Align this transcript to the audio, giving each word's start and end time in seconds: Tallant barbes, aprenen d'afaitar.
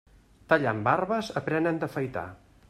Tallant 0.53 0.81
barbes, 0.87 1.29
aprenen 1.43 1.79
d'afaitar. 1.85 2.27